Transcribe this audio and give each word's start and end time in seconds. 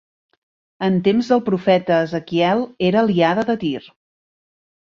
En 0.85 0.97
temps 1.07 1.29
del 1.33 1.43
profeta 1.51 1.99
Ezequiel 2.07 2.65
era 2.89 3.03
aliada 3.05 3.47
de 3.53 3.59
Tir. 3.67 3.87